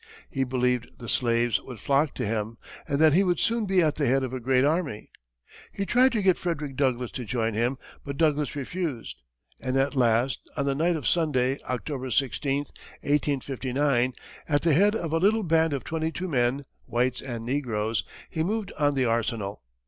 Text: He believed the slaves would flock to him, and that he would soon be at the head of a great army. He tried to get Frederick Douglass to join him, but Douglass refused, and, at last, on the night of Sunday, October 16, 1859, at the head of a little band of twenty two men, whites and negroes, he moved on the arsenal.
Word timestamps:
He 0.31 0.43
believed 0.43 0.97
the 0.97 1.07
slaves 1.07 1.61
would 1.61 1.79
flock 1.79 2.15
to 2.15 2.25
him, 2.25 2.57
and 2.87 2.97
that 2.97 3.13
he 3.13 3.23
would 3.23 3.39
soon 3.39 3.67
be 3.67 3.83
at 3.83 3.97
the 3.97 4.07
head 4.07 4.23
of 4.23 4.33
a 4.33 4.39
great 4.39 4.63
army. 4.63 5.11
He 5.71 5.85
tried 5.85 6.11
to 6.13 6.23
get 6.23 6.39
Frederick 6.39 6.75
Douglass 6.75 7.11
to 7.11 7.23
join 7.23 7.53
him, 7.53 7.77
but 8.03 8.17
Douglass 8.17 8.55
refused, 8.55 9.21
and, 9.61 9.77
at 9.77 9.95
last, 9.95 10.39
on 10.57 10.65
the 10.65 10.73
night 10.73 10.95
of 10.95 11.07
Sunday, 11.07 11.59
October 11.65 12.09
16, 12.09 12.63
1859, 13.01 14.13
at 14.49 14.63
the 14.63 14.73
head 14.73 14.95
of 14.95 15.13
a 15.13 15.19
little 15.19 15.43
band 15.43 15.71
of 15.71 15.83
twenty 15.83 16.11
two 16.11 16.27
men, 16.27 16.65
whites 16.87 17.21
and 17.21 17.45
negroes, 17.45 18.03
he 18.31 18.41
moved 18.41 18.71
on 18.79 18.95
the 18.95 19.05
arsenal. 19.05 19.61